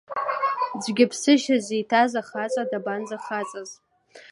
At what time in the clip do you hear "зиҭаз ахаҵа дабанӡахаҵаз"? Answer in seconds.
1.65-3.69